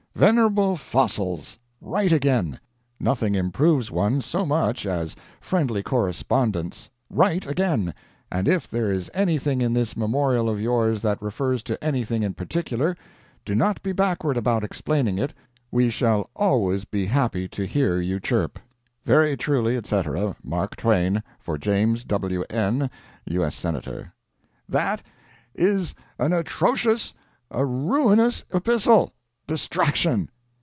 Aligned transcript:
'Venerable 0.13 0.77
fossils! 0.77 1.57
write 1.79 2.11
again. 2.11 2.59
Nothing 2.99 3.33
improves 3.33 3.89
one 3.89 4.19
so 4.21 4.45
much 4.45 4.85
as 4.85 5.15
friendly 5.39 5.81
correspondence. 5.81 6.91
Write 7.09 7.47
again 7.47 7.91
and 8.31 8.45
if 8.47 8.67
there 8.69 8.91
is 8.91 9.09
anything 9.15 9.61
in 9.61 9.73
this 9.73 9.95
memorial 9.97 10.47
of 10.49 10.61
yours 10.61 11.01
that 11.01 11.19
refers 11.23 11.63
to 11.63 11.81
anything 11.83 12.21
in 12.23 12.33
particular, 12.35 12.95
do 13.45 13.55
not 13.55 13.81
be 13.81 13.93
backward 13.93 14.35
about 14.37 14.63
explaining 14.65 15.17
it. 15.17 15.33
We 15.71 15.89
shall 15.89 16.29
always 16.35 16.83
be 16.85 17.05
happy 17.05 17.47
to 17.47 17.65
hear 17.65 17.99
you 17.99 18.19
chirp. 18.19 18.59
'Very 19.05 19.35
truly, 19.37 19.75
etc., 19.77 20.35
"'MARK 20.43 20.75
TWAIN, 20.75 21.23
'For 21.39 21.57
James 21.57 22.03
W. 22.03 22.43
N, 22.49 22.91
U. 23.25 23.43
S. 23.43 23.55
Senator.' 23.55 24.13
"That 24.69 25.01
is 25.55 25.95
an 26.19 26.31
atrocious, 26.33 27.13
a 27.49 27.65
ruinous 27.65 28.43
epistle! 28.53 29.13
Distraction!" 29.47 30.29